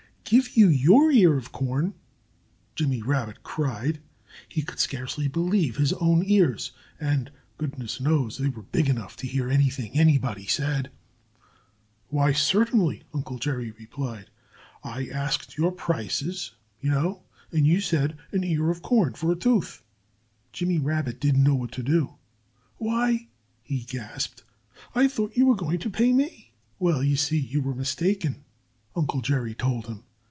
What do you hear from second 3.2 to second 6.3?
cried. He could scarcely believe his own